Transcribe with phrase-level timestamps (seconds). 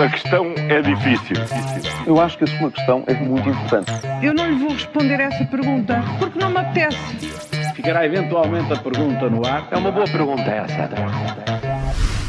[0.00, 1.34] A questão é difícil.
[2.06, 3.90] Eu acho que a sua questão é muito importante.
[4.22, 6.98] Eu não lhe vou responder essa pergunta porque não me apetece.
[7.74, 9.66] Ficará eventualmente a pergunta no ar.
[9.72, 10.88] É uma boa pergunta essa.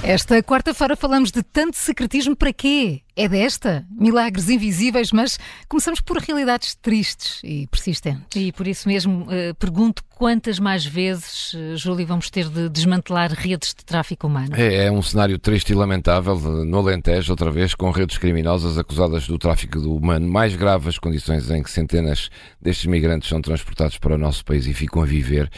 [0.04, 3.02] Esta quarta-feira falamos de tanto secretismo para quê?
[3.20, 3.86] É desta?
[3.92, 5.38] Milagres invisíveis, mas
[5.68, 8.34] começamos por realidades tristes e persistentes.
[8.34, 13.34] E por isso mesmo uh, pergunto quantas mais vezes, uh, Júlio, vamos ter de desmantelar
[13.34, 14.56] redes de tráfico humano?
[14.56, 19.28] É, é um cenário triste e lamentável no Alentejo, outra vez, com redes criminosas acusadas
[19.28, 20.26] do tráfico do humano.
[20.26, 22.30] Mais graves as condições em que centenas
[22.62, 25.52] destes migrantes são transportados para o nosso país e ficam a viver.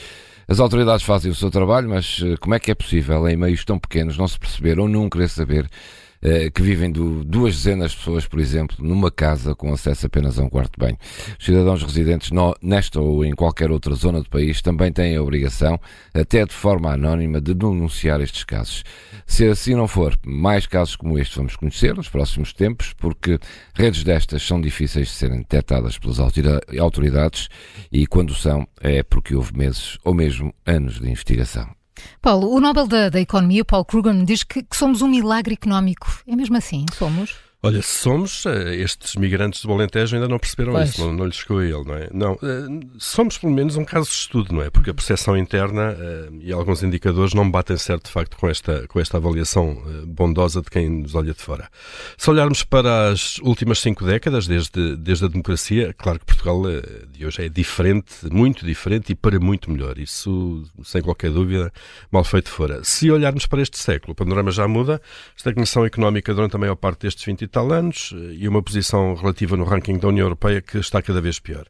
[0.47, 3.63] As autoridades fazem o seu trabalho, mas eh, como é que é possível, em meios
[3.63, 6.10] tão pequenos, não se perceber ou não querer saber eh,
[6.53, 10.43] que vivem do, duas dezenas de pessoas, por exemplo, numa casa com acesso apenas a
[10.43, 10.97] um quarto de banho.
[11.39, 15.21] Os cidadãos residentes no, nesta ou em qualquer outra zona do país também têm a
[15.21, 15.79] obrigação,
[16.13, 18.83] até de forma anónima, de denunciar estes casos.
[19.25, 23.39] Se assim não for, mais casos como este vamos conhecer nos próximos tempos, porque
[23.73, 27.47] redes destas são difíceis de serem detectadas pelas autoridades
[27.91, 31.80] e, quando são, é porque houve meses ou mesmo anos de investigação.
[32.21, 36.07] Paulo, o Nobel da, da Economia, Paul Krugman, diz que, que somos um milagre económico.
[36.27, 36.85] É mesmo assim?
[36.93, 37.35] Somos?
[37.63, 40.89] Olha, somos, eh, estes migrantes do Alentejo ainda não perceberam pois.
[40.89, 42.09] isso, não, não lhes chegou a ele, não é?
[42.11, 44.71] Não, eh, somos pelo menos um caso de estudo, não é?
[44.71, 48.87] Porque a percepção interna uh, e alguns indicadores não batem certo, de facto, com esta,
[48.87, 51.69] com esta avaliação bondosa de quem nos olha de fora.
[52.17, 56.63] Se olharmos para as últimas cinco décadas, desde, desde a democracia, claro que Portugal
[57.11, 59.99] de hoje é diferente, muito diferente e para muito melhor.
[59.99, 61.71] Isso, sem qualquer dúvida,
[62.11, 62.83] mal feito fora.
[62.83, 64.99] Se olharmos para este século, o panorama já muda,
[65.37, 69.57] estagnação económica durante a maior parte destes 20 tal anos eh, e uma posição relativa
[69.57, 71.65] no ranking da União Europeia que está cada vez pior.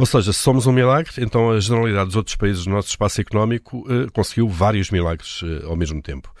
[0.00, 3.20] Ou seja, se somos um milagre, então a generalidade dos outros países do nosso espaço
[3.20, 6.32] económico uh, conseguiu vários milagres uh, ao mesmo tempo.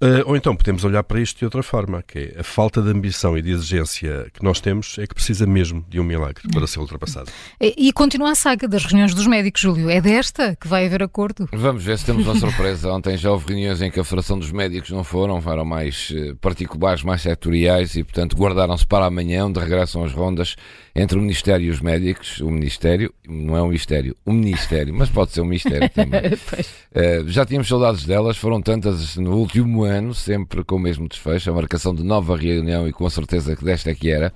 [0.00, 2.88] Uh, ou então podemos olhar para isto de outra forma, que é a falta de
[2.88, 6.66] ambição e de exigência que nós temos é que precisa mesmo de um milagre para
[6.66, 7.30] ser ultrapassado.
[7.60, 9.90] E, e continua a saga das reuniões dos médicos, Júlio.
[9.90, 11.46] É desta que vai haver acordo?
[11.52, 12.90] Vamos ver se temos uma surpresa.
[12.90, 16.10] Ontem já houve reuniões em que a Federação dos Médicos não foram, foram mais
[16.40, 20.56] particulares, mais setoriais e, portanto, guardaram-se para amanhã, onde regressam as rondas
[20.94, 22.40] entre o Ministério e os médicos.
[22.40, 22.93] O Ministério,
[23.28, 26.20] não é um mistério, o Ministério, mas pode ser um mistério também.
[26.20, 31.50] uh, já tínhamos saudades delas, foram tantas no último ano, sempre com o mesmo desfecho,
[31.50, 34.32] a marcação de nova reunião e com a certeza que desta é que era.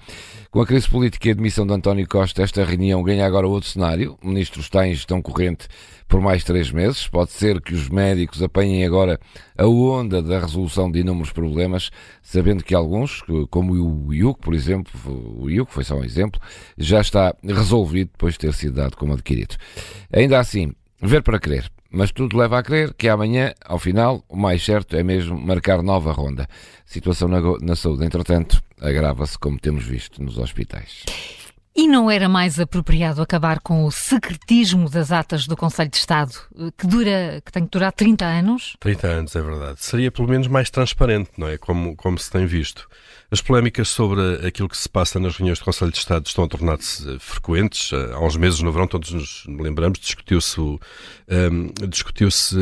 [0.50, 3.68] Com a crise política e a admissão de António Costa, esta reunião ganha agora outro
[3.68, 4.18] cenário.
[4.22, 5.68] O Ministro está em gestão corrente
[6.08, 7.06] por mais três meses.
[7.06, 9.20] Pode ser que os médicos apanhem agora
[9.58, 11.90] a onda da resolução de inúmeros problemas,
[12.22, 14.92] sabendo que alguns, como o IUC, por exemplo,
[15.36, 16.40] o IUC foi só um exemplo,
[16.78, 19.56] já está resolvido depois de ter sido dado como adquirido.
[20.12, 21.68] Ainda assim, ver para crer.
[21.90, 25.82] Mas tudo leva a crer que amanhã, ao final, o mais certo é mesmo marcar
[25.82, 26.44] nova ronda.
[26.44, 26.48] A
[26.84, 31.04] situação na, na saúde, entretanto, agrava-se como temos visto nos hospitais.
[31.78, 36.32] E não era mais apropriado acabar com o secretismo das atas do Conselho de Estado,
[36.76, 38.76] que dura, que tem que durar 30 anos?
[38.80, 39.76] 30 anos, é verdade.
[39.78, 41.56] Seria pelo menos mais transparente, não é?
[41.56, 42.88] Como, como se tem visto.
[43.30, 46.48] As polémicas sobre aquilo que se passa nas reuniões do Conselho de Estado estão a
[46.48, 47.92] tornar-se eh, frequentes.
[47.92, 50.58] Eh, há uns meses no verão, todos nos lembramos, discutiu-se.
[50.58, 50.78] Um,
[51.28, 52.56] ehm, discutiu-se.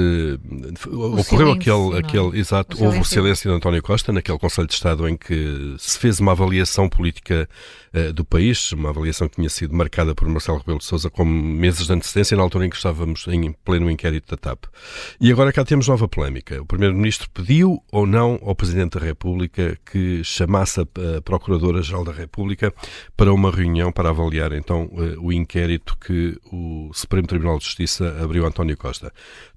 [0.89, 1.99] Ocorreu silêncio, aquele.
[1.99, 5.77] aquele exato, o houve o silêncio de António Costa naquele Conselho de Estado em que
[5.79, 7.49] se fez uma avaliação política
[7.95, 11.25] uh, do país, uma avaliação que tinha sido marcada por Marcelo Rebelo de Souza com
[11.25, 14.65] meses de antecedência, na altura em que estávamos em pleno inquérito da TAP.
[15.21, 16.61] E agora cá temos nova polémica.
[16.61, 22.13] O Primeiro-Ministro pediu ou não ao Presidente da República que chamasse chamasse a Procuradora-Geral da
[22.13, 22.73] República
[23.17, 28.17] para uma reunião para avaliar então eh, o inquérito que o Supremo Tribunal de Justiça
[28.23, 29.13] abriu a António Costa.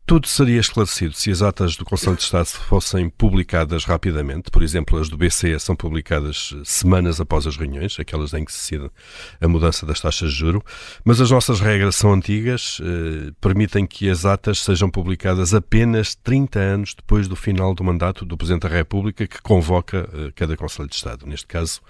[0.09, 4.49] Tudo seria esclarecido se as atas do Conselho de Estado fossem publicadas rapidamente.
[4.49, 8.57] Por exemplo, as do BCE são publicadas semanas após as reuniões, aquelas em que se
[8.57, 8.91] decide
[9.39, 10.65] a mudança das taxas de juro.
[11.05, 16.59] Mas as nossas regras são antigas, eh, permitem que as atas sejam publicadas apenas 30
[16.59, 20.89] anos depois do final do mandato do Presidente da República, que convoca eh, cada Conselho
[20.89, 21.27] de Estado.
[21.27, 21.81] Neste caso,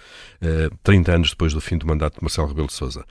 [0.41, 3.05] eh, 30 anos depois do fim do mandato de Marcelo Rebelo de Sousa.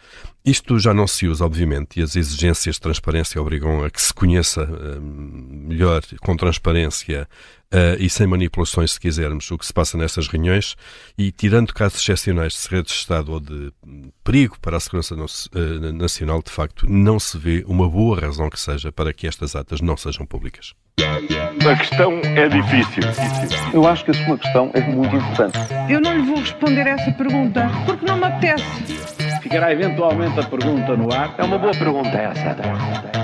[0.44, 4.14] Isto já não se usa, obviamente, e as exigências de transparência obrigam a que se
[4.14, 7.28] conheça uh, melhor, com transparência
[7.72, 10.76] uh, e sem manipulações, se quisermos, o que se passa nessas reuniões.
[11.16, 13.72] E tirando casos excepcionais de segredo de Estado ou de
[14.24, 18.50] perigo para a segurança no, uh, nacional, de facto, não se vê uma boa razão
[18.50, 20.74] que seja para que estas atas não sejam públicas.
[21.00, 23.02] A questão é difícil.
[23.72, 25.58] Eu acho que a sua questão é muito importante.
[25.88, 28.64] Eu não lhe vou responder essa pergunta porque não me apetece.
[29.42, 31.34] Ficará eventualmente a pergunta no ar.
[31.38, 33.17] É uma boa pergunta essa.